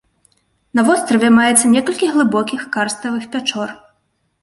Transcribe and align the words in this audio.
На 0.79 0.85
востраве 0.87 1.29
маецца 1.37 1.71
некалькі 1.75 2.11
глыбокіх 2.17 2.67
карставых 2.79 3.33
пячор. 3.37 3.69